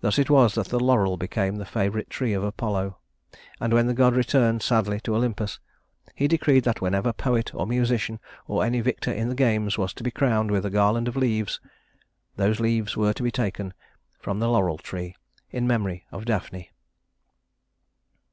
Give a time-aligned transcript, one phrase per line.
[0.00, 2.98] Thus it was that the laurel became the favorite tree of Apollo;
[3.60, 5.60] and when the god returned sadly to Olympus,
[6.16, 8.18] he decreed that whenever poet or musician
[8.48, 11.60] or any victor in the games was to be crowned with a garland of leaves,
[12.34, 13.74] those leaves were to be taken
[14.18, 15.14] from the laurel tree
[15.52, 16.72] in memory of Daphne.